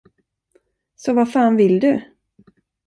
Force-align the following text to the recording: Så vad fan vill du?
Så 0.95 1.13
vad 1.13 1.31
fan 1.31 1.55
vill 1.55 1.79
du? 1.79 2.03